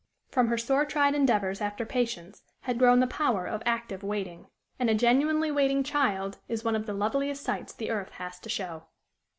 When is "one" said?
6.63-6.75